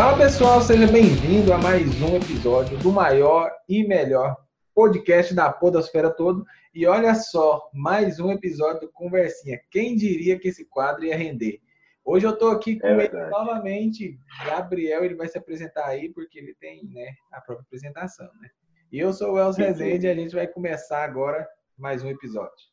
[0.00, 4.34] Fala pessoal, seja bem-vindo a mais um episódio do maior e melhor
[4.74, 6.42] podcast da Podosfera todo.
[6.74, 9.60] E olha só, mais um episódio do Conversinha.
[9.70, 11.60] Quem diria que esse quadro ia render?
[12.02, 16.38] Hoje eu tô aqui com É ele novamente, Gabriel, ele vai se apresentar aí porque
[16.38, 18.48] ele tem, né, a própria apresentação, né?
[18.90, 19.60] E eu sou o sim.
[19.60, 21.46] Rezende e a gente vai começar agora
[21.76, 22.70] mais um episódio.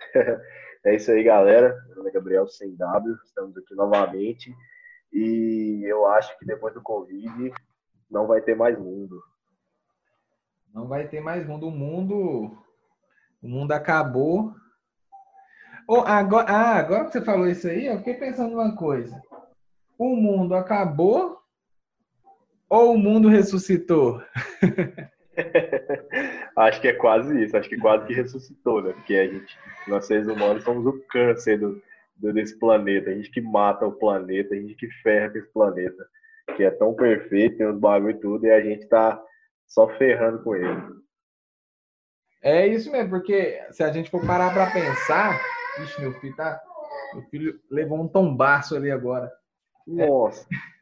[0.86, 1.74] É isso aí, galera.
[1.86, 4.54] Meu nome é Gabriel Sem W, estamos aqui novamente.
[5.14, 7.52] E eu acho que depois do Covid
[8.10, 9.22] não vai ter mais mundo.
[10.74, 11.68] Não vai ter mais mundo.
[11.68, 12.58] O mundo,
[13.40, 14.52] o mundo acabou.
[15.88, 19.22] Oh, agora, ah, agora que você falou isso aí, eu fiquei pensando uma coisa.
[19.96, 21.38] O mundo acabou
[22.68, 24.20] ou o mundo ressuscitou?
[26.56, 28.92] acho que é quase isso, acho que quase que ressuscitou, né?
[28.94, 29.56] Porque a gente,
[29.86, 31.80] nós seres humanos, somos o câncer do-
[32.16, 33.10] desse planeta.
[33.10, 36.06] A gente que mata o planeta, a gente que ferra com esse planeta,
[36.56, 39.20] que é tão perfeito, tem os bagulho e tudo, e a gente tá
[39.66, 40.82] só ferrando com ele.
[42.42, 45.40] É isso mesmo, porque se a gente for parar para pensar,
[45.82, 46.60] Ixi, meu filho tá,
[47.14, 49.32] meu filho levou um tombaço ali agora.
[49.86, 50.46] Nossa.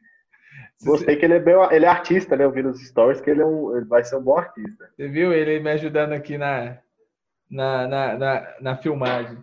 [0.77, 2.43] Se Gostei que ele é, bem, ele é artista, né?
[2.43, 4.89] Eu vi nos stories que ele, é um, ele vai ser um bom artista.
[4.95, 6.77] Você viu ele me ajudando aqui na,
[7.49, 9.37] na, na, na, na filmagem.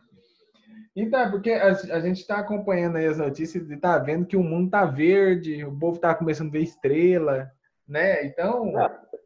[1.03, 4.37] Então, é porque a, a gente está acompanhando aí as notícias e tá vendo que
[4.37, 7.51] o mundo tá verde, o povo tá começando a ver estrela,
[7.89, 8.25] né?
[8.27, 8.73] Então,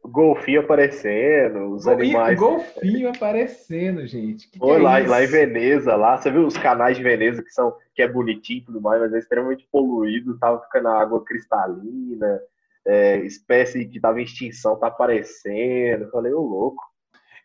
[0.07, 2.39] Golfinho aparecendo, os e animais.
[2.39, 4.47] golfinho aparecendo, gente.
[4.47, 5.09] Que que Foi é lá, isso?
[5.09, 8.59] lá em Veneza, lá, você viu os canais de Veneza que são que é bonitinho
[8.59, 12.39] e tudo mais, mas é extremamente poluído, tava ficando água cristalina,
[12.85, 16.03] é, espécie que tava em extinção tá aparecendo.
[16.03, 16.83] Eu falei, ô louco.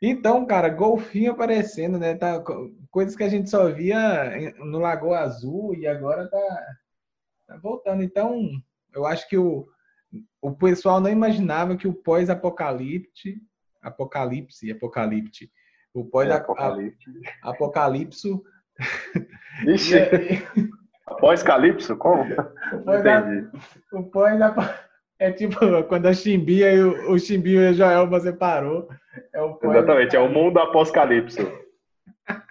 [0.02, 2.14] Então, cara, golfinho aparecendo, né?
[2.14, 6.66] Tá, co- coisas que a gente só via no Lagoa Azul e agora tá,
[7.46, 8.02] tá voltando.
[8.02, 8.48] Então,
[8.94, 9.66] eu acho que o,
[10.40, 13.40] o pessoal não imaginava que o pós-apocalipse,
[13.82, 15.50] apocalipse, apocalipse,
[15.92, 17.04] o É, apocalipse.
[17.42, 18.28] pós-apocalipse,
[19.66, 19.94] Ixi,
[21.06, 21.94] após Calypso?
[21.96, 22.22] Como?
[23.92, 24.40] O pós
[25.20, 25.54] é tipo
[25.86, 28.88] quando a Chimbia e o, o Chimbinho e o Joelma separou.
[29.32, 31.40] É o Exatamente, é o mundo após Calypso.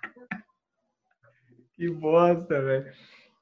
[1.75, 2.91] Que bosta, velho.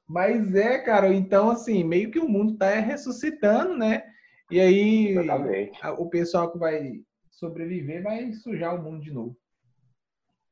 [0.06, 4.04] Mas é, cara, então assim, meio que o mundo tá ressuscitando, né?
[4.48, 5.76] E aí Exatamente.
[5.98, 7.00] o pessoal que vai
[7.32, 9.36] sobreviver vai sujar o mundo de novo.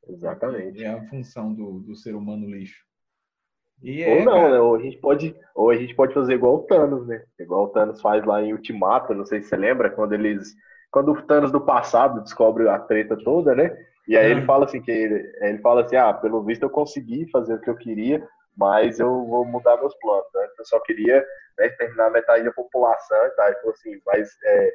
[0.08, 0.82] Exatamente.
[0.82, 2.84] É a função do, do ser humano lixo.
[3.82, 4.60] E Ou é, não, cara, né?
[4.60, 7.22] Ou a gente pode, ou a gente pode fazer igual o Thanos, né?
[7.38, 10.54] Igual o Thanos faz lá em Ultimato, não sei se você lembra, quando eles.
[10.90, 13.76] Quando o Thanos do passado descobre a treta toda, né?
[14.08, 17.28] E aí ele fala assim que ele, ele fala assim, ah, pelo visto eu consegui
[17.30, 18.26] fazer o que eu queria,
[18.56, 20.26] mas eu vou mudar meus planos.
[20.32, 20.46] Né?
[20.58, 21.24] Eu só queria
[21.58, 23.46] né, exterminar metade da população e tal.
[23.48, 24.70] Ele falou assim, mas é,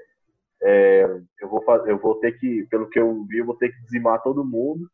[0.63, 1.03] é,
[1.41, 3.81] eu, vou fazer, eu vou ter que, pelo que eu vi, eu vou ter que
[3.83, 4.87] dizimar todo mundo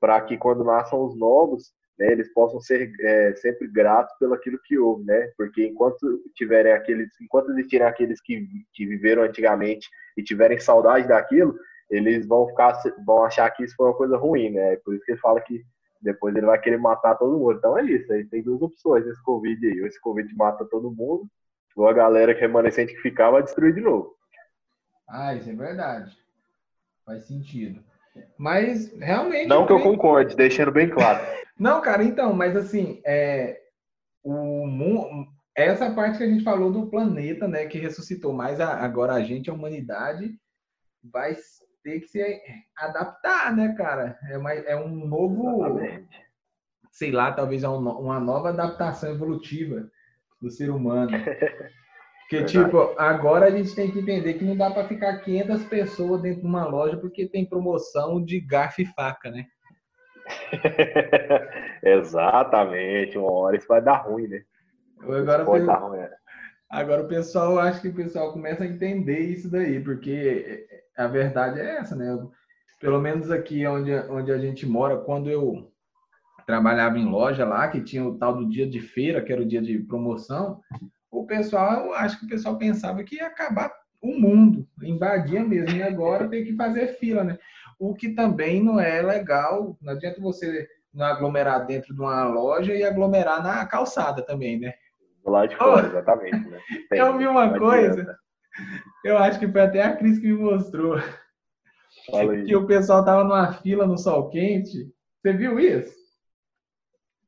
[0.00, 4.58] para que quando nasçam os novos, né, eles possam ser é, sempre gratos pelo aquilo
[4.64, 5.30] que houve, né?
[5.36, 11.56] Porque enquanto tiverem aqueles, enquanto existirem aqueles que, que viveram antigamente e tiverem saudade daquilo,
[11.90, 14.76] eles vão ficar, vão achar que isso foi uma coisa ruim, né?
[14.76, 15.62] Por isso que ele fala que
[16.00, 17.56] depois ele vai querer matar todo mundo.
[17.56, 19.80] Então é isso, aí tem duas opções nesse Covid aí.
[19.80, 21.28] Ou esse Covid mata todo mundo,
[21.76, 24.14] ou a galera que é remanescente que ficar vai destruir de novo.
[25.08, 26.16] Ah, isso é verdade.
[27.04, 27.82] Faz sentido.
[28.38, 29.46] Mas realmente.
[29.48, 31.24] Não que eu concorde, deixando bem claro.
[31.58, 33.60] Não, cara, então, mas assim, é,
[34.22, 35.26] o, mu-
[35.56, 39.22] essa parte que a gente falou do planeta, né, que ressuscitou, mas a- agora a
[39.22, 40.36] gente, a humanidade,
[41.02, 41.36] vai
[41.82, 42.40] ter que se
[42.76, 44.18] adaptar, né, cara?
[44.30, 46.24] É, uma, é um novo, Exatamente.
[46.90, 49.88] sei lá, talvez é um uma nova adaptação evolutiva
[50.40, 51.10] do ser humano.
[52.24, 52.64] Porque, Verdade.
[52.64, 56.40] tipo, agora a gente tem que entender que não dá para ficar 500 pessoas dentro
[56.40, 59.44] de uma loja porque tem promoção de garfo e faca, né?
[61.82, 64.42] Exatamente, uma hora isso vai dar ruim, né?
[65.02, 65.98] Agora, Pode dar ruim.
[65.98, 66.10] é.
[66.70, 70.66] Agora o pessoal, acho que o pessoal começa a entender isso daí, porque
[70.96, 72.18] a verdade é essa, né?
[72.80, 75.70] Pelo menos aqui onde, onde a gente mora, quando eu
[76.46, 79.46] trabalhava em loja lá, que tinha o tal do dia de feira, que era o
[79.46, 80.60] dia de promoção,
[81.20, 83.72] o pessoal, eu acho que o pessoal pensava que ia acabar
[84.02, 87.38] o mundo, invadia mesmo, e agora tem que fazer fila, né?
[87.78, 92.74] O que também não é legal, não adianta você não aglomerar dentro de uma loja
[92.74, 94.74] e aglomerar na calçada também, né?
[95.24, 96.48] Do lado de fora, exatamente.
[96.48, 96.58] Né?
[96.90, 98.18] Tem- Eu vi uma coisa, adianta.
[99.04, 100.98] eu acho que foi até a Cris que me mostrou,
[102.44, 104.92] que o pessoal tava numa fila no sol quente.
[105.22, 106.03] Você viu isso?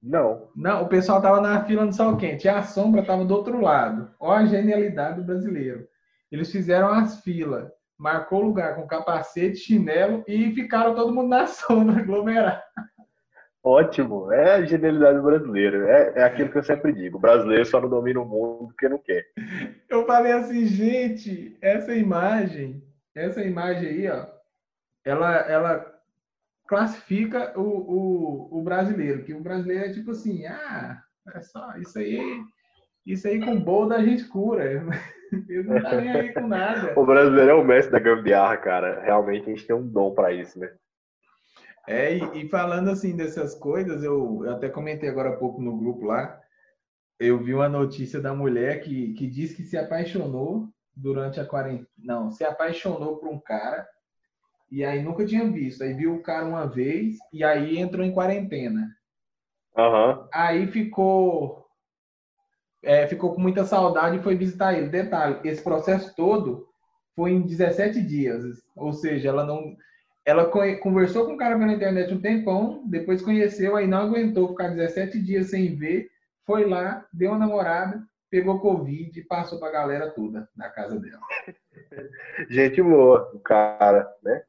[0.07, 0.49] Não.
[0.55, 3.61] Não, o pessoal tava na fila no sol quente e a sombra tava do outro
[3.61, 4.09] lado.
[4.21, 5.85] Olha a genialidade do brasileiro.
[6.31, 7.69] Eles fizeram as filas,
[7.99, 12.63] marcou lugar com capacete, chinelo e ficaram todo mundo na sombra, aglomerado.
[13.65, 15.91] Ótimo, é a genialidade brasileira.
[15.91, 18.89] É, é aquilo que eu sempre digo: o brasileiro só não domina o mundo porque
[18.89, 19.27] não quer.
[19.89, 22.81] Eu falei assim, gente, essa imagem,
[23.13, 24.25] essa imagem aí, ó,
[25.05, 25.96] ela, ela
[26.67, 31.01] classifica o, o, o brasileiro, que o brasileiro é tipo assim, ah,
[31.35, 32.21] é só isso aí,
[33.07, 34.65] isso aí com bolda a gente cura.
[35.49, 36.99] Ele não tá nem aí com nada.
[36.99, 39.01] o brasileiro é o mestre da gambiarra, cara.
[39.03, 40.73] Realmente a gente tem um dom para isso, né?
[41.89, 45.77] É, e, e, falando assim dessas coisas, eu, eu, até comentei agora há pouco no
[45.77, 46.41] grupo lá,
[47.19, 51.87] eu vi uma notícia da mulher que, que diz que se apaixonou durante a quarentena.
[51.97, 53.87] Não, se apaixonou por um cara
[54.71, 55.83] e aí nunca tinha visto.
[55.83, 58.89] Aí viu o cara uma vez e aí entrou em quarentena.
[59.77, 60.27] Uhum.
[60.33, 61.67] Aí ficou.
[62.83, 64.89] É, ficou com muita saudade e foi visitar ele.
[64.89, 66.69] Detalhe, esse processo todo
[67.15, 68.43] foi em 17 dias.
[68.77, 69.77] Ou seja, ela não
[70.27, 74.71] ela conversou com o cara pela internet um tempão, depois conheceu, aí não aguentou ficar
[74.71, 76.11] 17 dias sem ver,
[76.45, 81.21] foi lá, deu uma namorada, pegou Covid e passou pra galera toda na casa dela.
[82.51, 84.43] Gente boa, o cara, né?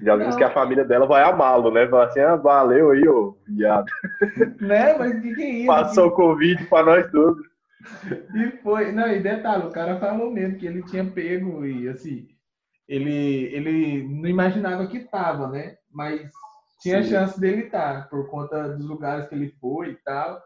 [0.00, 1.86] Já vimos que a família dela vai amá-lo, né?
[1.86, 3.86] Vai assim, ah, valeu aí, ô viado.
[4.60, 4.96] Né?
[4.96, 5.66] Mas o que, que é isso?
[5.66, 7.44] Passou o Covid pra nós todos.
[8.34, 12.28] E foi, não, e detalhe, o cara falou mesmo que ele tinha pego e assim,
[12.88, 15.76] ele, ele não imaginava que estava, né?
[15.90, 16.30] Mas
[16.80, 17.10] tinha Sim.
[17.10, 20.40] chance dele estar, tá, por conta dos lugares que ele foi e tal.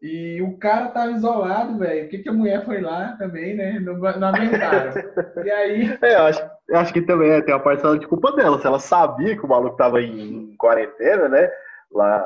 [0.00, 2.06] E o cara tava isolado, velho.
[2.06, 3.80] O que, que a mulher foi lá também, né?
[3.80, 4.92] Não, não aguentaram.
[5.44, 5.98] e aí.
[6.02, 8.60] É, eu acho, eu acho que também é, tem uma parcela de culpa dela.
[8.60, 11.50] Se ela sabia que o maluco tava em, em quarentena, né?
[11.90, 12.24] Lá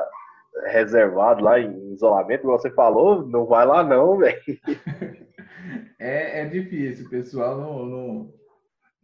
[0.67, 4.39] reservado, lá em isolamento, como você falou, não vai lá não, velho.
[5.99, 8.33] é, é difícil, o pessoal não, não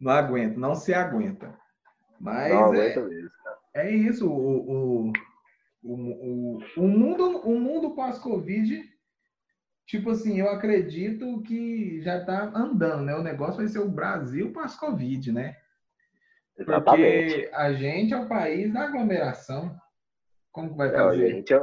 [0.00, 1.54] não aguenta, não se aguenta.
[2.18, 3.30] Mas não aguenta é, mesmo,
[3.74, 5.12] é isso, o, o,
[5.82, 8.82] o, o, o mundo, o mundo pós-Covid,
[9.86, 13.14] tipo assim, eu acredito que já está andando, né?
[13.16, 15.56] O negócio vai ser o Brasil pós-Covid, né?
[16.58, 17.34] Exatamente.
[17.34, 19.74] Porque a gente é o país da aglomeração.
[20.52, 21.22] Como vai fazer?
[21.22, 21.60] É, a, gente é,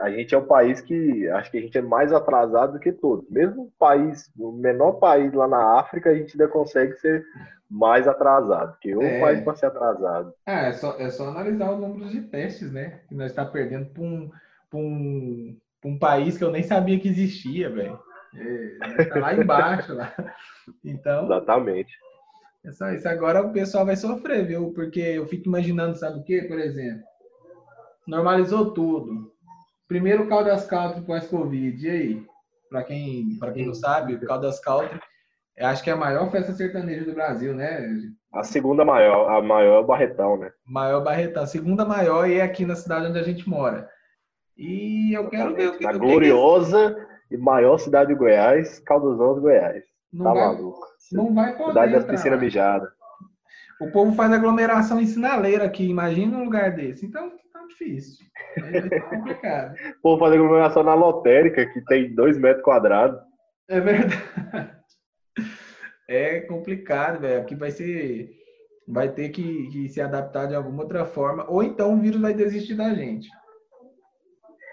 [0.00, 2.92] a gente é o país que acho que a gente é mais atrasado do que
[2.92, 3.28] todos.
[3.30, 7.24] Mesmo o país, o menor país lá na África, a gente ainda consegue ser
[7.70, 9.20] mais atrasado, que o é...
[9.20, 10.32] país para ser atrasado.
[10.46, 13.00] Ah, é só, é só analisar o número de testes, né?
[13.08, 14.30] Que nós está perdendo para um,
[14.74, 17.98] um, um país que eu nem sabia que existia, velho.
[18.34, 20.12] É, tá lá embaixo, lá.
[20.84, 21.24] Então.
[21.24, 21.92] Exatamente.
[22.64, 23.08] É só isso.
[23.08, 24.72] Agora o pessoal vai sofrer, viu?
[24.72, 26.42] Porque eu fico imaginando, sabe o quê?
[26.42, 27.02] Por exemplo,
[28.06, 29.32] normalizou tudo.
[29.88, 31.86] Primeiro o Caldas Country pós-Covid.
[31.86, 32.26] E aí?
[32.70, 35.00] Para quem, quem não sabe, o Caldas Country
[35.58, 37.88] acho que é a maior festa sertaneja do Brasil, né?
[38.32, 40.50] A segunda maior, a maior é o Barretão, né?
[40.66, 43.88] Maior Barretão, a segunda maior e é aqui na cidade onde a gente mora.
[44.56, 45.84] E eu quero ver o que...
[45.84, 46.94] Na gloriosa
[47.28, 47.34] que...
[47.34, 49.84] e maior cidade de Goiás, Calduzão de Goiás.
[50.12, 50.86] Não tá vai, maluco.
[51.12, 52.90] Não vai poder Cidade das piscinas mijadas.
[53.80, 57.06] O povo faz aglomeração em sinaleira aqui, imagina um lugar desse.
[57.06, 57.32] Então,
[57.68, 58.26] difícil.
[58.56, 59.74] É complicado.
[59.98, 63.20] o povo faz aglomeração na lotérica, que tem dois metros quadrados.
[63.68, 64.14] É verdade
[66.08, 67.42] é complicado, velho.
[67.42, 68.30] Aqui vai ser.
[68.90, 72.32] Vai ter que, que, se adaptar de alguma outra forma, ou então o vírus vai
[72.32, 73.28] desistir da gente.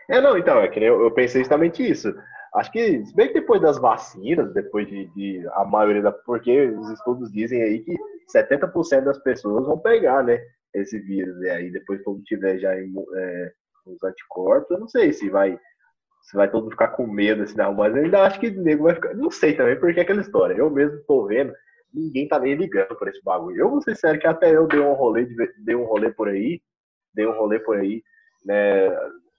[0.09, 2.15] É, não, então, é que eu, eu pensei justamente isso.
[2.53, 6.13] Acho que, se bem que depois das vacinas, depois de, de, a maioria da.
[6.13, 7.93] Porque os estudos dizem aí que
[8.33, 10.39] 70% das pessoas vão pegar, né?
[10.75, 11.41] Esse vírus.
[11.41, 13.51] E aí, depois, quando tiver já é,
[13.85, 15.59] os anticorpos, eu não sei se vai
[16.25, 18.63] você vai todo mundo ficar com medo, assim, não, mas eu ainda acho que o
[18.63, 19.13] nego vai ficar.
[19.13, 20.55] Não sei também porque é aquela história.
[20.55, 21.53] Eu mesmo tô vendo,
[21.93, 23.55] ninguém tá nem ligando por esse bagulho.
[23.55, 25.27] Eu vou ser sério que até eu dei um rolê,
[25.63, 26.59] dei um rolê por aí,
[27.13, 28.01] dei um rolê por aí,
[28.43, 28.89] né?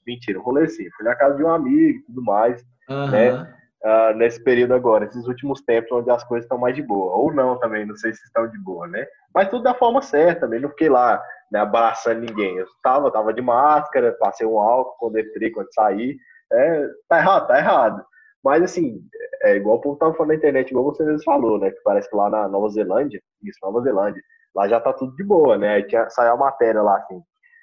[0.06, 0.88] Mentira, um rolê sim.
[0.96, 3.10] Fui na casa de um amigo e tudo mais, uhum.
[3.10, 3.54] né?
[3.86, 7.14] Uh, nesse período agora, esses últimos tempos onde as coisas estão mais de boa.
[7.14, 9.06] Ou não também, não sei se estão de boa, né?
[9.32, 12.56] Mas tudo da forma certa, também não fiquei lá né, abraçando ninguém.
[12.56, 16.16] Eu tava, tava de máscara, passei um álcool quando entrei, quando saí,
[16.52, 18.04] é, tá errado, tá errado.
[18.42, 19.00] Mas assim,
[19.42, 21.70] é igual o povo tava falando na internet, igual você mesmo falou, né?
[21.70, 24.20] Que parece que lá na Nova Zelândia, isso, Nova Zelândia,
[24.52, 25.74] lá já tá tudo de boa, né?
[25.74, 27.20] Aí tinha, saiu a matéria lá assim,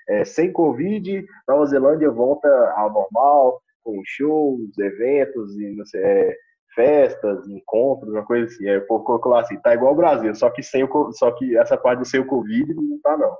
[0.08, 6.38] é, sem Covid, Nova Zelândia volta ao normal, com shows, eventos e não sei, é,
[6.76, 8.68] festas, encontros, uma coisa assim.
[8.68, 11.32] Aí o povo colocou lá assim, tá igual o Brasil, só que sem o, só
[11.32, 13.38] que essa parte do sem o Covid não tá não.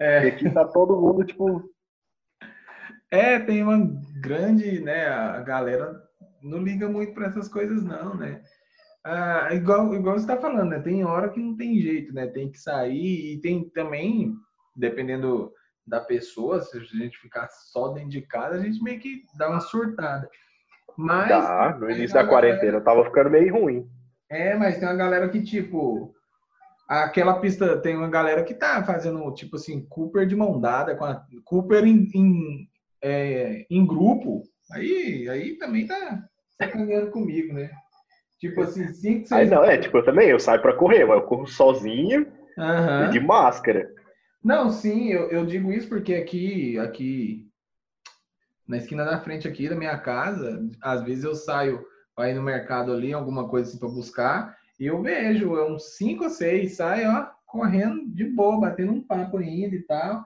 [0.00, 0.24] É.
[0.24, 1.62] E aqui tá todo mundo, tipo,
[3.10, 3.78] É, tem uma
[4.20, 5.06] grande, né?
[5.08, 6.00] A galera
[6.42, 8.40] não liga muito para essas coisas, não, né?
[9.04, 10.78] Ah, igual, igual você está falando, né?
[10.80, 12.26] Tem hora que não tem jeito, né?
[12.26, 14.32] Tem que sair e tem também,
[14.76, 15.52] dependendo
[15.86, 19.48] da pessoa, se a gente ficar só dentro de casa, a gente meio que dá
[19.48, 20.28] uma surtada.
[20.96, 21.28] Mas.
[21.28, 23.88] Dá, no início da quarentena eu tava ficando meio ruim.
[24.28, 26.14] É, mas tem uma galera que, tipo,
[26.88, 31.04] aquela pista, tem uma galera que tá fazendo, tipo assim, Cooper de mão dada, com
[31.04, 32.68] a Cooper em, em,
[33.02, 36.22] é, em grupo, aí, aí também tá
[36.56, 37.70] sacaneando comigo, né?
[38.38, 39.32] Tipo assim, cinco, seis...
[39.32, 43.06] Aí não, é, tipo, eu também, eu saio pra correr, mas eu corro sozinho uhum.
[43.06, 43.90] e de máscara.
[44.42, 47.46] Não, sim, eu, eu digo isso porque aqui, aqui,
[48.66, 52.42] na esquina da frente aqui da minha casa, às vezes eu saio para ir no
[52.42, 56.76] mercado ali, alguma coisa assim para buscar, e eu vejo, é uns cinco ou seis,
[56.76, 60.24] sai, ó, correndo de boa, batendo um papo ainda e tal.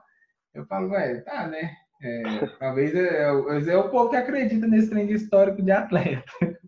[0.53, 1.75] Eu falo, velho, tá, né?
[2.01, 2.23] É,
[2.59, 6.23] talvez é, é, é o povo que acredita nesse trem de histórico de atleta.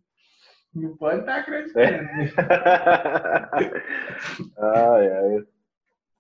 [0.74, 1.80] Não pode estar tá acreditando.
[4.60, 5.44] ai, ai.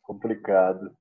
[0.01, 0.95] Complicado.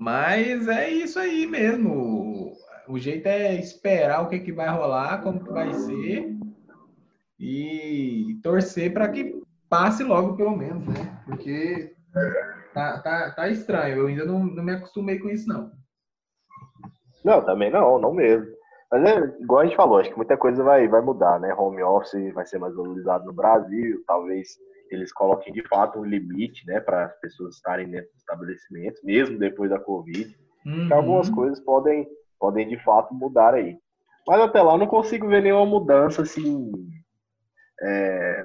[0.00, 2.56] Mas é isso aí mesmo.
[2.88, 6.38] O jeito é esperar o que, que vai rolar, como que vai ser
[7.38, 11.22] e torcer para que passe logo, pelo menos, né?
[11.26, 11.94] Porque
[12.72, 13.98] tá, tá, tá estranho.
[13.98, 15.70] Eu ainda não, não me acostumei com isso, não.
[17.22, 18.46] Não, também não, não mesmo.
[18.90, 21.52] Mas é igual a gente falou, acho que muita coisa vai, vai mudar, né?
[21.52, 24.48] Home office vai ser mais valorizado no Brasil, talvez
[24.90, 29.38] eles coloquem de fato um limite, né, para as pessoas estarem dentro do estabelecimento, mesmo
[29.38, 30.36] depois da Covid.
[30.66, 30.84] Uhum.
[30.84, 32.06] Então, algumas coisas podem,
[32.38, 33.78] podem de fato mudar aí.
[34.26, 36.70] Mas até lá eu não consigo ver nenhuma mudança assim
[37.82, 38.44] é,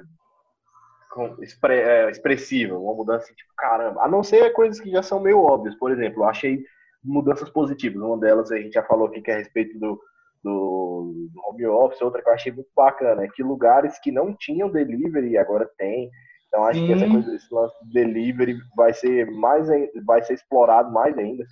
[1.40, 4.02] expre, é, expressiva, uma mudança assim, tipo, caramba.
[4.02, 5.74] A não ser coisas que já são meio óbvias.
[5.76, 6.64] Por exemplo, eu achei
[7.02, 8.00] mudanças positivas.
[8.00, 10.00] Uma delas a gente já falou aqui que é a respeito do,
[10.42, 14.34] do, do home office, outra que eu achei muito bacana, é que lugares que não
[14.34, 16.10] tinham delivery agora tem.
[16.56, 16.86] Então acho Sim.
[16.86, 19.68] que essa coisa, esse lance de delivery vai ser mais
[20.06, 21.44] vai ser explorado mais ainda.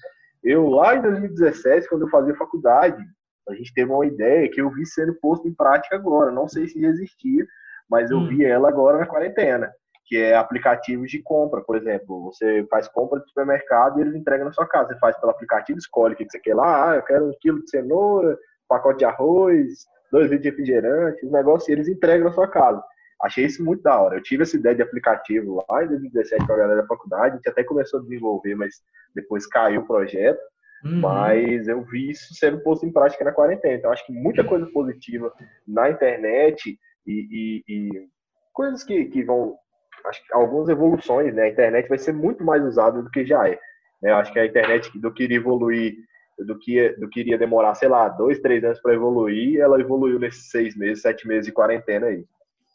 [0.43, 3.05] Eu lá em 2017, quando eu fazia faculdade,
[3.47, 6.33] a gente teve uma ideia que eu vi sendo posto em prática agora.
[6.33, 7.47] Não sei se existia,
[7.89, 8.29] mas eu hum.
[8.29, 9.71] vi ela agora na quarentena,
[10.07, 12.25] que é aplicativos de compra, por exemplo.
[12.25, 14.95] Você faz compra de supermercado e eles entregam na sua casa.
[14.95, 16.93] Você faz pelo aplicativo, escolhe o que você quer lá.
[16.93, 21.33] Ah, eu quero um quilo de cenoura, pacote de arroz, dois litros de refrigerante, os
[21.33, 22.83] negócios, e eles entregam na sua casa.
[23.25, 24.17] Achei isso muito da hora.
[24.17, 27.37] Eu tive essa ideia de aplicativo lá em 2017 com a galera da faculdade, a
[27.37, 28.83] gente até começou a desenvolver, mas
[29.15, 30.41] depois caiu o projeto.
[30.85, 31.01] Uhum.
[31.01, 33.75] Mas eu vi isso sendo posto em prática na quarentena.
[33.75, 35.33] Então, acho que muita coisa positiva
[35.67, 38.09] na internet e, e, e
[38.53, 39.57] coisas que, que vão.
[40.05, 41.45] Acho que algumas evoluções, né?
[41.45, 43.59] A internet vai ser muito mais usada do que já é.
[44.03, 44.13] Né?
[44.13, 45.95] Acho que a internet do que iria evoluir,
[46.39, 50.19] do que, do que iria demorar, sei lá, dois, três anos para evoluir, ela evoluiu
[50.19, 52.27] nesses seis meses, sete meses de quarentena aí.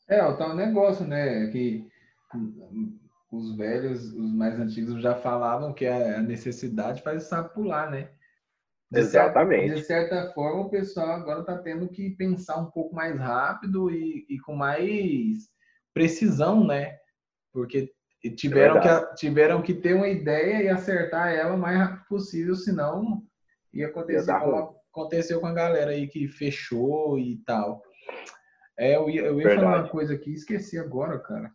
[0.09, 1.47] É, o tal negócio, né?
[1.47, 1.87] Que
[3.31, 8.09] os velhos, os mais antigos já falavam que a necessidade faz o sapo pular, né?
[8.91, 9.67] De Exatamente.
[9.67, 13.91] Certa, de certa forma, o pessoal agora está tendo que pensar um pouco mais rápido
[13.91, 15.47] e, e com mais
[15.93, 16.97] precisão, né?
[17.53, 17.91] Porque
[18.35, 22.55] tiveram, é que, tiveram que ter uma ideia e acertar ela o mais rápido possível,
[22.55, 23.21] senão
[23.71, 27.83] ia acontecer como aconteceu com a galera aí que fechou e tal.
[28.79, 31.51] É, eu ia, eu ia falar uma coisa aqui esqueci agora, cara.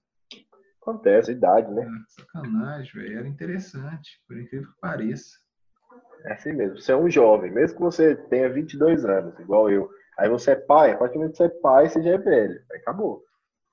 [0.82, 1.82] Acontece, idade, né?
[1.82, 3.18] É, sacanagem, velho.
[3.20, 5.38] Era interessante, por incrível que pareça.
[6.26, 6.78] É assim mesmo.
[6.78, 9.88] Você é um jovem, mesmo que você tenha 22 anos, igual eu.
[10.18, 12.18] Aí você é pai, a partir do momento que você é pai, você já é
[12.18, 12.60] velho.
[12.70, 13.24] Aí acabou.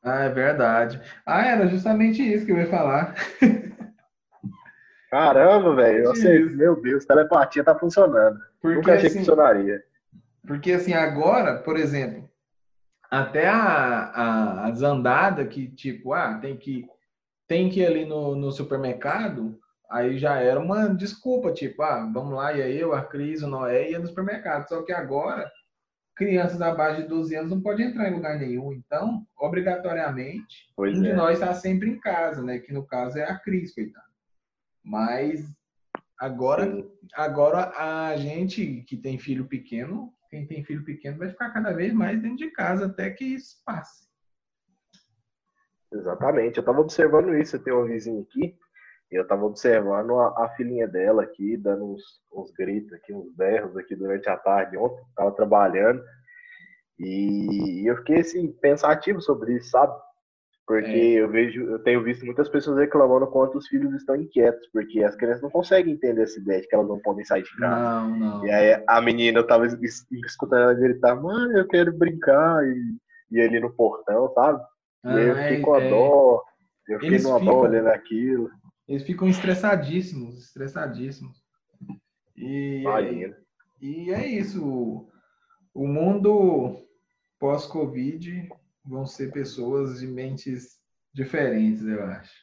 [0.02, 1.02] Ah, é verdade.
[1.26, 3.16] Ah, era justamente isso que eu ia falar.
[5.12, 6.14] Caramba, velho.
[6.56, 8.40] Meu Deus, telepatia tá funcionando.
[8.62, 9.84] Porque, Nunca achei assim, que funcionaria.
[10.48, 12.31] Porque assim, agora, por exemplo,
[13.12, 16.88] até a, a, a desandada que, tipo, ah, tem que,
[17.46, 22.34] tem que ir ali no, no supermercado, aí já era uma desculpa, tipo, ah, vamos
[22.34, 24.70] lá, e aí eu, a Cris, o Noé ia no supermercado.
[24.70, 25.52] Só que agora,
[26.16, 28.72] crianças abaixo de 12 anos não podem entrar em lugar nenhum.
[28.72, 31.10] Então, obrigatoriamente, pois um é.
[31.10, 32.60] de nós está sempre em casa, né?
[32.60, 34.06] Que no caso é a Cris, coitada.
[34.82, 35.46] Mas
[36.18, 36.82] agora,
[37.14, 41.94] agora a gente que tem filho pequeno quem tem filho pequeno vai ficar cada vez
[41.94, 44.10] mais dentro de casa até que isso passe.
[45.94, 46.58] Exatamente.
[46.58, 47.58] Eu estava observando isso.
[47.58, 48.58] Eu tenho uma vizinha aqui
[49.12, 52.02] e eu estava observando a, a, filhinha dela aqui, dando uns,
[52.34, 54.78] uns, gritos aqui, uns berros aqui durante a tarde.
[54.78, 56.02] Ontem estava trabalhando
[56.98, 59.94] e eu fiquei assim, pensativo sobre isso, sabe?
[60.66, 61.14] Porque é.
[61.14, 65.16] eu vejo, eu tenho visto muitas pessoas reclamando quanto os filhos estão inquietos, porque as
[65.16, 68.08] crianças não conseguem entender essa ideia de que elas não podem sair de casa.
[68.08, 68.46] Não, não.
[68.46, 72.96] E aí a menina, eu tava escutando ela gritar, mãe, eu quero brincar, e,
[73.32, 74.64] e ali no portão, sabe?
[75.04, 75.90] E aí eu fiquei com a é.
[75.90, 76.44] dó,
[76.88, 78.50] eu fiquei eles numa ficam, dó olhando aquilo.
[78.88, 81.42] Eles ficam estressadíssimos, estressadíssimos.
[82.38, 83.36] E, Imagina.
[83.82, 85.08] e é isso.
[85.74, 86.78] O mundo
[87.40, 88.48] pós-Covid
[88.86, 90.80] vão ser pessoas de mentes
[91.14, 92.34] diferentes, eu acho.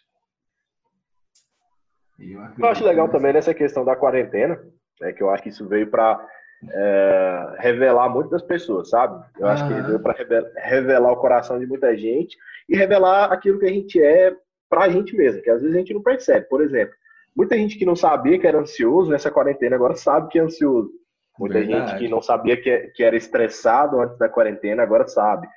[2.18, 4.60] Eu, eu, acho legal também nessa questão da quarentena,
[5.00, 6.26] né, que eu acho que isso veio para
[6.68, 9.24] é, revelar muitas pessoas, sabe?
[9.38, 10.16] Eu acho que veio para
[10.56, 12.36] revelar o coração de muita gente
[12.68, 14.34] e revelar aquilo que a gente é
[14.68, 16.48] para a gente mesmo, que às vezes a gente não percebe.
[16.48, 16.94] Por exemplo,
[17.34, 20.90] muita gente que não sabia que era ansioso nessa quarentena agora sabe que é ansioso.
[21.38, 21.90] Muita Verdade.
[21.90, 25.48] gente que não sabia que, que era estressado antes da quarentena agora sabe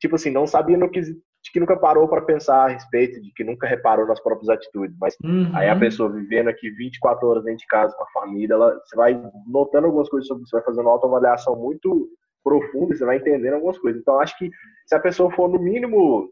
[0.00, 1.00] tipo assim, não sabia no que,
[1.52, 4.96] que nunca parou para pensar a respeito, de que nunca reparou nas próprias atitudes.
[4.98, 5.50] Mas uhum.
[5.54, 8.96] aí a pessoa vivendo aqui 24 horas dentro de casa com a família, ela, você
[8.96, 12.08] vai notando algumas coisas sobre você vai fazendo uma autoavaliação muito
[12.42, 14.00] profunda, você vai entendendo algumas coisas.
[14.00, 14.50] Então, acho que
[14.86, 16.30] se a pessoa for, no mínimo,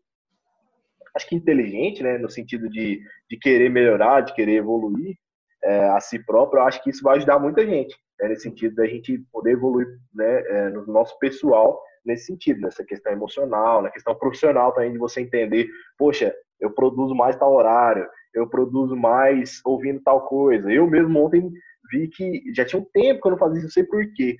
[1.15, 5.15] acho que inteligente, né, no sentido de, de querer melhorar, de querer evoluir
[5.63, 8.75] é, a si próprio, eu acho que isso vai ajudar muita gente, né, nesse sentido
[8.77, 13.91] da gente poder evoluir né, é, no nosso pessoal nesse sentido, nessa questão emocional, na
[13.91, 19.61] questão profissional também, de você entender, poxa, eu produzo mais tal horário, eu produzo mais
[19.65, 20.73] ouvindo tal coisa.
[20.73, 21.53] Eu mesmo ontem
[21.91, 24.37] vi que já tinha um tempo que eu não fazia isso, não sei porquê,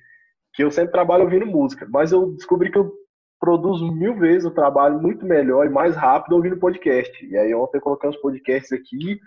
[0.53, 2.91] que eu sempre trabalho ouvindo música, mas eu descobri que eu
[3.39, 7.25] produzo mil vezes o trabalho muito melhor e mais rápido ouvindo podcast.
[7.25, 9.19] E aí ontem eu coloquei uns podcasts aqui,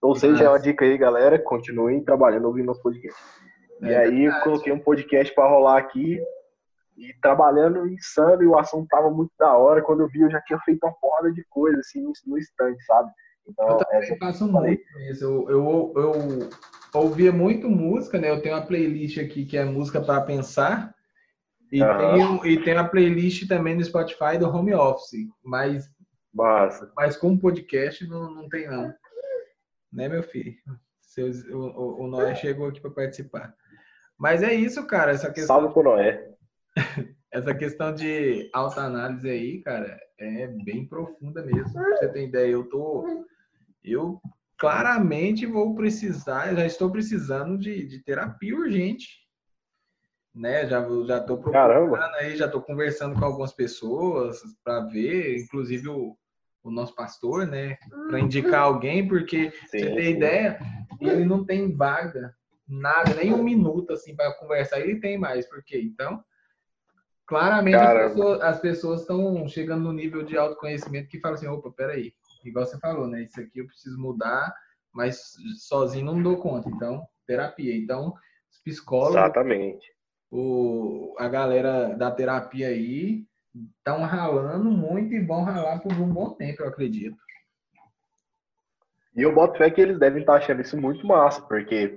[0.00, 3.20] ou seja, é uma dica aí, galera, continuem trabalhando ouvindo nosso podcast.
[3.82, 6.20] É e aí eu coloquei um podcast para rolar aqui,
[7.00, 9.82] e trabalhando insano, e o assunto tava muito da hora.
[9.82, 13.10] Quando eu vi, eu já tinha feito uma porrada de coisa, assim, no instante, sabe?
[13.48, 15.24] Então, eu também faço muito isso.
[15.24, 16.50] Eu, eu, eu
[16.94, 18.30] ouvia muito música, né?
[18.30, 20.94] Eu tenho uma playlist aqui que é música para pensar.
[21.72, 21.98] E, uhum.
[21.98, 25.26] tenho, e tem a playlist também no Spotify do Home Office.
[25.42, 25.90] Mas,
[26.34, 26.92] Massa.
[26.94, 28.92] mas com podcast não, não tem, não.
[29.92, 30.54] Né, meu filho?
[31.00, 33.54] Seus, o, o, o Noé chegou aqui para participar.
[34.18, 35.12] Mas é isso, cara.
[35.12, 35.56] Essa questão.
[35.56, 36.30] Salve pro Noé.
[37.32, 41.72] Essa questão de autoanálise aí, cara, é bem profunda mesmo.
[41.72, 43.26] Pra você tem ideia, eu tô.
[43.84, 44.20] Eu
[44.58, 49.20] claramente vou precisar, já estou precisando de, de terapia urgente.
[50.34, 50.66] Né?
[50.66, 52.16] Já, já tô procurando Caramba.
[52.18, 56.16] aí, já tô conversando com algumas pessoas para ver, inclusive o,
[56.62, 57.76] o nosso pastor, né?
[58.08, 60.58] Para indicar alguém, porque sim, você tem ideia,
[61.00, 62.34] ele não tem vaga,
[62.68, 64.80] nada, nem um minuto assim para conversar.
[64.80, 66.22] Ele tem mais, porque então
[67.30, 67.76] Claramente
[68.42, 72.12] as pessoas, estão chegando no nível de autoconhecimento que falam assim, opa, peraí,
[72.44, 73.22] igual você falou, né?
[73.22, 74.52] Isso aqui eu preciso mudar,
[74.92, 76.68] mas sozinho não dou conta.
[76.68, 77.76] Então, terapia.
[77.76, 78.12] Então,
[78.50, 79.14] os psicólogos.
[79.14, 79.94] Exatamente.
[80.28, 83.24] O, a galera da terapia aí
[83.78, 87.16] estão ralando muito e vão ralar por um bom tempo, eu acredito.
[89.14, 91.96] E eu boto fé que eles devem estar achando isso muito massa, porque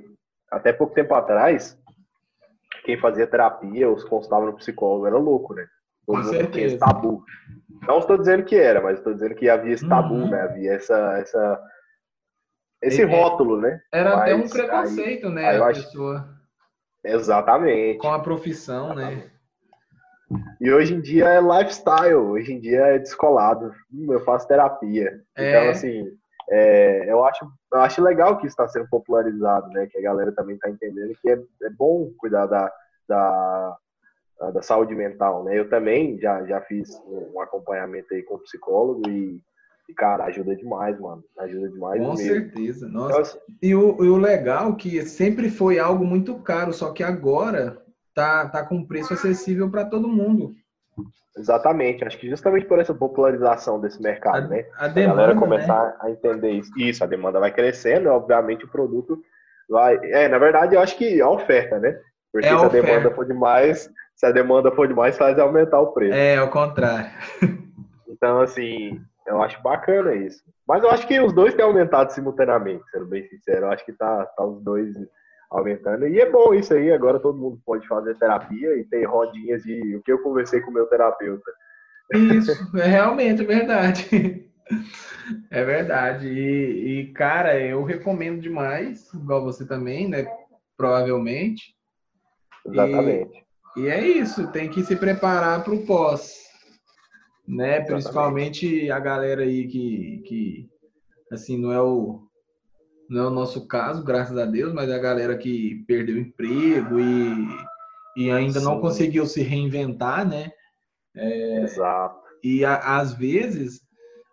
[0.51, 1.75] até pouco tempo atrás,
[2.83, 5.65] quem fazia terapia, os consultava no psicólogo, era louco, né?
[6.05, 7.23] Todo Com esse tabu.
[7.87, 10.29] Não estou dizendo que era, mas estou dizendo que havia esse tabu, uhum.
[10.29, 10.41] né?
[10.41, 11.61] Havia essa, essa,
[12.81, 13.81] esse é, rótulo, né?
[13.91, 15.49] Era mas, até um preconceito, aí, né?
[15.49, 15.83] Aí a acho...
[15.83, 16.29] pessoa.
[17.03, 17.99] Exatamente.
[17.99, 19.29] Com a profissão, né?
[20.59, 23.73] E hoje em dia é lifestyle, hoje em dia é descolado.
[23.93, 25.21] Hum, eu faço terapia.
[25.35, 25.49] É.
[25.49, 26.17] Então, assim,
[26.49, 29.87] é, eu, acho, eu acho legal que isso está sendo popularizado, né?
[29.87, 32.71] Que a galera também está entendendo que é, é bom cuidar da,
[33.07, 33.77] da,
[34.53, 35.57] da saúde mental, né?
[35.57, 39.41] Eu também já, já fiz um acompanhamento aí com psicólogo e,
[39.89, 41.23] e cara, ajuda demais, mano.
[41.39, 42.25] Ajuda demais Com mesmo.
[42.25, 43.11] certeza, nossa.
[43.11, 46.91] Então, assim, e, o, e o legal é que sempre foi algo muito caro, só
[46.91, 47.81] que agora
[48.13, 50.53] tá, tá com preço acessível para todo mundo.
[51.35, 54.65] Exatamente, acho que justamente por essa popularização desse mercado, a, né?
[54.77, 55.93] A, demanda, a galera começar né?
[56.01, 56.71] a entender isso.
[56.77, 59.19] Isso, a demanda vai crescendo, obviamente o produto
[59.67, 59.97] vai.
[60.03, 61.99] É, na verdade, eu acho que a oferta, né?
[62.31, 65.91] Porque é se a, demanda for demais, se a demanda for demais, faz aumentar o
[65.91, 66.13] preço.
[66.13, 67.11] É, ao contrário.
[68.15, 70.41] Então, assim, eu acho bacana isso.
[70.65, 73.65] Mas eu acho que os dois têm aumentado simultaneamente, sendo bem sincero.
[73.65, 74.95] Eu acho que tá, tá os dois
[75.53, 76.07] aumentando.
[76.07, 79.95] E é bom isso aí, agora todo mundo pode fazer terapia e tem rodinhas de
[79.95, 81.51] o que eu conversei com o meu terapeuta.
[82.13, 84.45] Isso, é realmente verdade.
[85.49, 86.27] É verdade.
[86.27, 90.25] E, e, cara, eu recomendo demais, igual você também, né?
[90.75, 91.75] Provavelmente.
[92.65, 93.45] Exatamente.
[93.77, 96.43] E, e é isso, tem que se preparar para o pós.
[97.47, 97.81] né?
[97.81, 100.69] Principalmente a galera aí que, que
[101.31, 102.21] assim, não é o
[103.09, 107.47] não é o nosso caso, graças a Deus, mas a galera que perdeu emprego e,
[108.17, 108.65] e ainda Sim.
[108.65, 110.51] não conseguiu se reinventar, né?
[111.15, 112.21] É, Exato.
[112.43, 113.81] E a, às vezes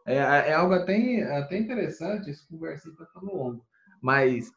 [0.06, 3.64] é, é, algo até, até interessante, esse conversinho tá tão longo,
[4.00, 4.50] mas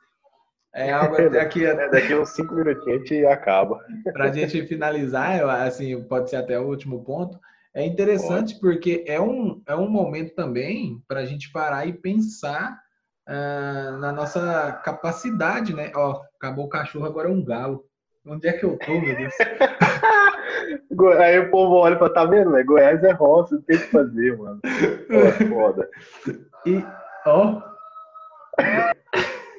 [0.73, 1.65] é algo até que...
[1.65, 3.79] é, daqui uns cinco minutinhos a gente acaba.
[4.13, 7.39] Para a gente finalizar, assim, pode ser até o último ponto,
[7.73, 8.61] é interessante pode.
[8.61, 12.82] porque é um, é um momento também para a gente parar e pensar
[13.27, 15.91] uh, na nossa capacidade, né?
[15.95, 17.85] Ó, acabou o cachorro, agora é um galo.
[18.25, 19.33] Onde é que eu tô, meu Deus?
[21.19, 22.63] Aí o povo olha e fala, tá vendo, né?
[22.63, 24.61] Goiás é roça, não tem o que fazer, mano.
[24.63, 25.89] É foda.
[26.65, 26.83] E,
[27.25, 27.61] ó.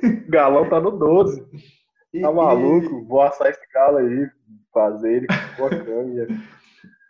[0.03, 1.45] O galão tá no 12.
[2.21, 3.01] Tá maluco?
[3.01, 3.05] E...
[3.05, 4.29] Vou assar esse galo aí,
[4.73, 6.29] fazer ele com a câmera.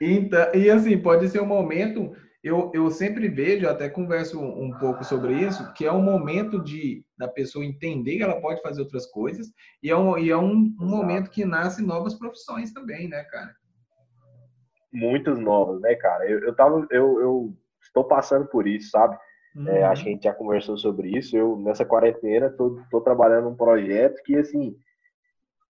[0.01, 5.03] Então, e assim, pode ser um momento eu, eu sempre vejo, até converso um pouco
[5.03, 9.07] sobre isso, que é um momento de da pessoa entender que ela pode fazer outras
[9.07, 9.51] coisas
[9.83, 13.51] e é um, e é um, um momento que nasce novas profissões também, né, cara?
[14.93, 16.29] Muitas novas, né, cara?
[16.29, 19.17] Eu, eu, tava, eu, eu estou passando por isso, sabe?
[19.57, 19.69] É, uhum.
[19.69, 21.35] É, acho que a gente já conversou sobre isso.
[21.35, 24.77] Eu, nessa quarentena, tô, tô trabalhando um projeto que, assim,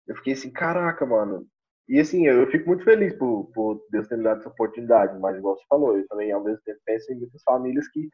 [0.08, 1.46] eu fiquei assim, caraca, mano,
[1.88, 5.38] e assim, eu, fico muito feliz por, por Deus ter me dado essa oportunidade, mas
[5.38, 8.10] igual você falou, eu também ao mesmo tempo penso em muitas famílias que,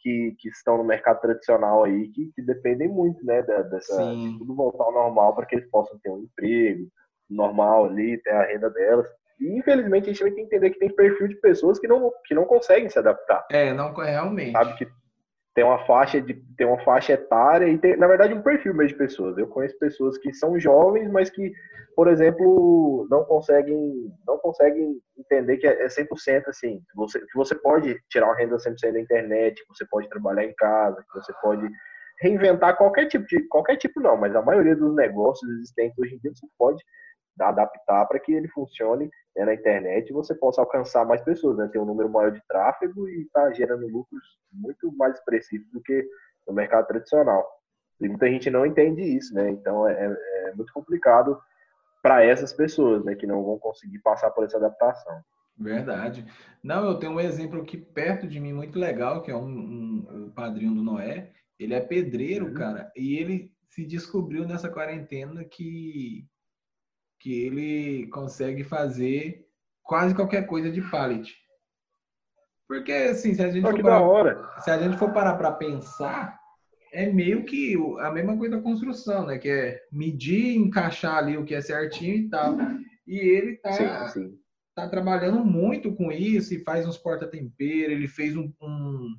[0.00, 4.38] que, que estão no mercado tradicional aí, que, que dependem muito, né, da, dessa, de
[4.38, 6.88] tudo voltar ao normal para que eles possam ter um emprego
[7.30, 9.06] normal ali, ter a renda delas.
[9.40, 12.34] E infelizmente a gente tem que entender que tem perfil de pessoas que não, que
[12.34, 13.46] não conseguem se adaptar.
[13.50, 14.52] É, não realmente.
[14.52, 14.86] Sabe que
[15.54, 18.88] tem uma faixa de tem uma faixa etária e tem, na verdade, um perfil mesmo
[18.88, 19.36] de pessoas.
[19.36, 21.52] Eu conheço pessoas que são jovens, mas que,
[21.94, 27.54] por exemplo, não conseguem não conseguem entender que é 100% assim, que você, que você
[27.54, 31.32] pode tirar uma renda 100% da internet, que você pode trabalhar em casa, que você
[31.42, 31.68] pode
[32.20, 36.18] reinventar qualquer tipo de qualquer tipo não, mas a maioria dos negócios existentes hoje em
[36.18, 36.82] dia você pode
[37.40, 41.78] adaptar para que ele funcione né, na internet você possa alcançar mais pessoas, né, ter
[41.78, 46.06] um número maior de tráfego e estar tá gerando lucros muito mais expressivos do que
[46.46, 47.46] no mercado tradicional.
[48.00, 49.48] E muita gente não entende isso, né?
[49.50, 51.40] Então é, é, é muito complicado
[52.02, 55.22] para essas pessoas, né, que não vão conseguir passar por essa adaptação.
[55.56, 56.26] Verdade.
[56.62, 60.26] Não, eu tenho um exemplo aqui perto de mim muito legal, que é um, um
[60.26, 61.30] o padrinho do Noé.
[61.58, 62.54] Ele é pedreiro, uhum.
[62.54, 66.26] cara, e ele se descobriu nessa quarentena que
[67.22, 69.46] que ele consegue fazer
[69.80, 71.32] quase qualquer coisa de pallet.
[72.66, 76.36] Porque, assim, se a gente, oh, for, parar, se a gente for parar para pensar,
[76.92, 79.38] é meio que a mesma coisa da construção, né?
[79.38, 82.56] Que é medir, encaixar ali o que é certinho e tal.
[83.06, 84.38] E ele tá, sim, sim.
[84.74, 87.92] tá trabalhando muito com isso e faz uns porta-tempero.
[87.92, 89.16] Ele fez um, um,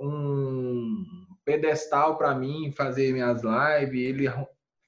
[0.00, 1.04] um
[1.44, 4.00] pedestal para mim fazer minhas lives.
[4.00, 4.26] Ele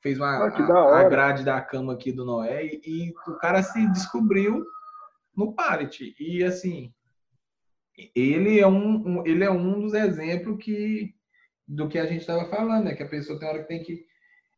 [0.07, 3.61] fez uma, ah, a, a, grade da cama aqui do Noé e, e o cara
[3.61, 4.65] se descobriu
[5.37, 6.15] no pallet.
[6.21, 6.93] E assim,
[8.15, 11.13] ele é um, um, ele é um dos exemplos que
[11.67, 12.95] do que a gente estava falando, né?
[12.95, 14.07] Que a pessoa tem hora que tem que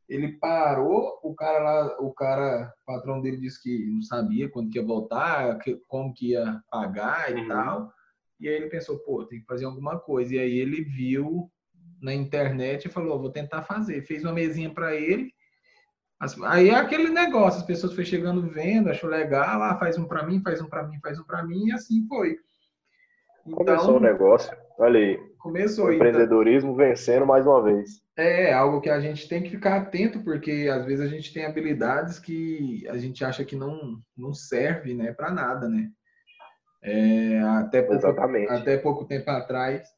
[0.07, 4.71] ele parou, o cara lá, o cara, o patrão dele disse que não sabia quando
[4.71, 7.49] que ia voltar, que, como que ia pagar e uhum.
[7.49, 7.93] tal.
[8.39, 10.35] E aí ele pensou, pô, tem que fazer alguma coisa.
[10.35, 11.51] E aí ele viu
[12.01, 14.03] na internet e falou, vou tentar fazer.
[14.03, 15.33] Fez uma mesinha para ele
[16.47, 20.27] Aí é aquele negócio, as pessoas foram chegando vendo, achou legal, ah, faz um para
[20.27, 22.37] mim, faz um para mim, faz um para mim, e assim foi.
[23.47, 25.29] Então, começou o negócio, olha aí.
[25.39, 25.87] Começou.
[25.87, 26.09] O então.
[26.09, 28.03] empreendedorismo então, vencendo mais uma vez.
[28.17, 31.47] É, algo que a gente tem que ficar atento, porque às vezes a gente tem
[31.47, 35.89] habilidades que a gente acha que não, não serve né, para nada, né?
[36.83, 38.53] É, até, pouco, Exatamente.
[38.53, 39.89] até pouco tempo atrás,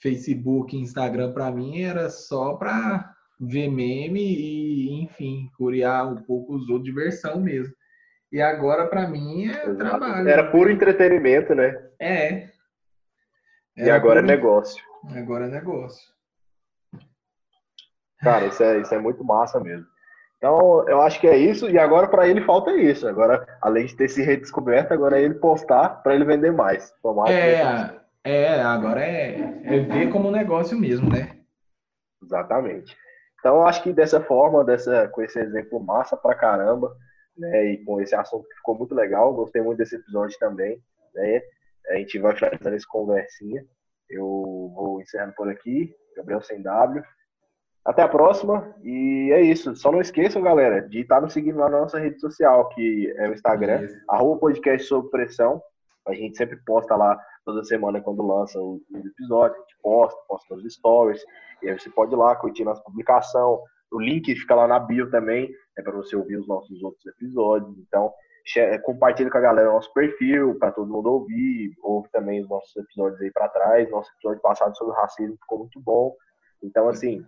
[0.00, 3.11] Facebook, Instagram, para mim, era só para
[3.42, 7.74] ver meme e, enfim, curiar um pouco os outros, diversão mesmo.
[8.30, 9.76] E agora, para mim, é Exato.
[9.76, 10.28] trabalho.
[10.28, 11.76] Era puro entretenimento, né?
[12.00, 12.48] É.
[13.76, 14.32] Era e agora é puro...
[14.32, 14.84] é negócio.
[15.14, 16.12] Agora é negócio.
[18.20, 19.86] Cara, isso é, isso é muito massa mesmo.
[20.38, 21.68] Então, eu acho que é isso.
[21.68, 23.06] E agora, para ele, falta isso.
[23.06, 26.92] Agora, além de ter se redescoberto, agora é ele postar para ele vender mais.
[27.02, 31.36] Tomar é, é, agora é, é ver como negócio mesmo, né?
[32.22, 32.96] Exatamente.
[33.42, 36.94] Então, acho que dessa forma, dessa, com esse exemplo massa pra caramba,
[37.36, 40.80] né, e com esse assunto que ficou muito legal, gostei muito desse episódio também,
[41.12, 41.42] né,
[41.88, 43.64] a gente vai finalizando esse conversinha.
[44.08, 47.02] Eu vou encerrando por aqui, Gabriel Sem W.
[47.84, 49.74] Até a próxima, e é isso.
[49.74, 53.28] Só não esqueçam, galera, de estar nos seguindo lá na nossa rede social, que é
[53.28, 55.60] o Instagram, arroba podcast sob pressão.
[56.06, 60.54] A gente sempre posta lá toda semana quando lança os episódios, a gente posta, posta
[60.56, 61.22] nos stories,
[61.62, 63.62] e aí você pode ir lá curtir nossa publicação.
[63.92, 67.76] O link fica lá na bio também, é para você ouvir os nossos outros episódios.
[67.78, 68.12] Então,
[68.82, 71.72] compartilha com a galera o nosso perfil, para todo mundo ouvir.
[71.82, 73.90] Ouve também os nossos episódios aí para trás.
[73.90, 76.14] Nosso episódio passado sobre racismo ficou muito bom.
[76.62, 77.24] Então, assim,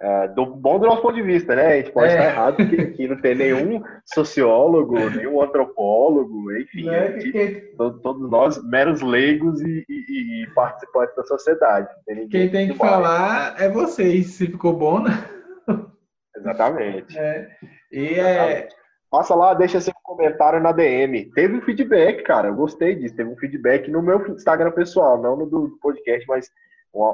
[0.00, 1.66] é, do bom do nosso ponto de vista, né?
[1.66, 2.14] A gente pode é.
[2.14, 8.62] estar errado, porque aqui não tem nenhum sociólogo, nenhum antropólogo, enfim, é, gente, todos nós
[8.64, 11.88] meros leigos e, e, e participantes da sociedade.
[12.30, 15.12] Quem tem que falar é vocês, se ficou bom, né?
[16.36, 17.16] Exatamente.
[17.16, 17.48] É.
[17.92, 18.68] E é.
[19.14, 21.30] Passa lá, deixa seu comentário na DM.
[21.36, 22.48] Teve um feedback, cara.
[22.48, 23.14] Eu gostei disso.
[23.14, 26.50] Teve um feedback no meu Instagram pessoal, não no do podcast, mas
[26.92, 27.04] um,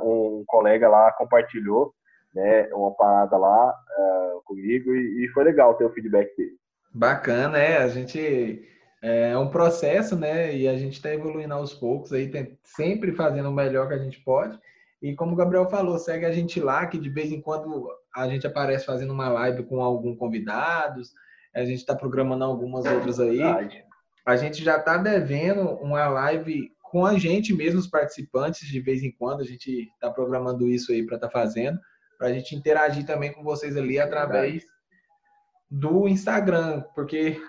[0.40, 1.92] um colega lá compartilhou
[2.34, 6.56] né, uma parada lá uh, comigo e, e, foi legal ter o feedback dele.
[6.92, 8.66] Bacana, é, a gente
[9.02, 13.48] é um processo, né, e a gente está evoluindo aos poucos aí, tem, sempre fazendo
[13.48, 14.58] o melhor que a gente pode.
[15.02, 18.28] E como o Gabriel falou, segue a gente lá, que de vez em quando a
[18.28, 21.12] gente aparece fazendo uma live com alguns convidados,
[21.54, 23.38] a gente está programando algumas outras aí.
[23.38, 23.84] Verdade.
[24.26, 29.02] A gente já está devendo uma live com a gente mesmo, os participantes, de vez
[29.02, 31.80] em quando, a gente está programando isso aí para estar tá fazendo
[32.20, 34.62] para a gente interagir também com vocês ali através
[35.70, 37.40] do Instagram, porque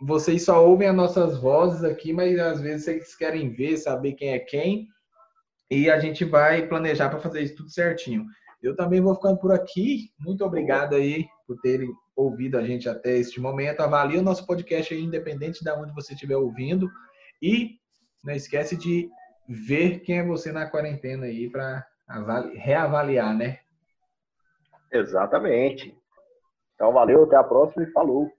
[0.00, 4.28] vocês só ouvem as nossas vozes aqui, mas às vezes vocês querem ver, saber quem
[4.28, 4.86] é quem,
[5.68, 8.24] e a gente vai planejar para fazer isso tudo certinho.
[8.62, 10.10] Eu também vou ficando por aqui.
[10.20, 13.80] Muito obrigado aí por terem ouvido a gente até este momento.
[13.80, 16.88] Avalie o nosso podcast aí, independente de onde você estiver ouvindo.
[17.42, 17.78] E
[18.22, 19.08] não esquece de
[19.48, 21.84] ver quem é você na quarentena aí para
[22.54, 23.58] reavaliar, né?
[24.92, 25.96] Exatamente.
[26.74, 28.30] Então, valeu, até a próxima e falou.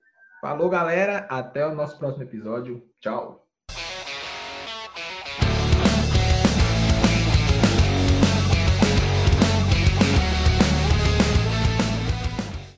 [0.42, 1.28] Falou, galera.
[1.30, 2.82] Até o nosso próximo episódio.
[3.00, 3.41] Tchau.